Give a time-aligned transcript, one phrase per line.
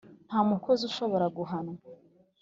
[0.27, 1.77] Nta mukozi ushobora guhanwa